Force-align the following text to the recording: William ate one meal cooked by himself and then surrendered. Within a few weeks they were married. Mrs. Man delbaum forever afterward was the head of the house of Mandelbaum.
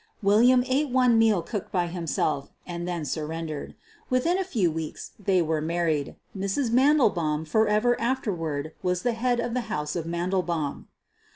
William 0.23 0.63
ate 0.65 0.89
one 0.89 1.19
meal 1.19 1.43
cooked 1.43 1.71
by 1.71 1.85
himself 1.85 2.49
and 2.65 2.87
then 2.87 3.05
surrendered. 3.05 3.75
Within 4.09 4.39
a 4.39 4.43
few 4.43 4.71
weeks 4.71 5.11
they 5.19 5.43
were 5.43 5.61
married. 5.61 6.15
Mrs. 6.35 6.71
Man 6.71 6.97
delbaum 6.97 7.45
forever 7.47 8.01
afterward 8.01 8.73
was 8.81 9.03
the 9.03 9.13
head 9.13 9.39
of 9.39 9.53
the 9.53 9.61
house 9.69 9.95
of 9.95 10.05
Mandelbaum. 10.07 10.87